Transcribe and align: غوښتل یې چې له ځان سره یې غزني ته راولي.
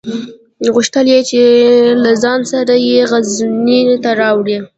غوښتل 0.73 1.05
یې 1.13 1.19
چې 1.29 1.41
له 2.03 2.11
ځان 2.23 2.39
سره 2.51 2.73
یې 2.89 2.97
غزني 3.11 3.81
ته 4.03 4.11
راولي. 4.19 4.59